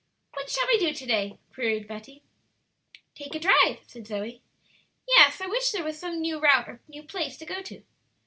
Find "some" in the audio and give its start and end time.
5.99-6.21